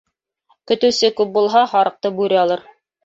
Көтөүсе 0.71 1.11
күп 1.19 1.35
булһа, 1.35 1.61
һарыҡты 1.75 2.13
бүре 2.21 2.41
алыр. 2.47 2.65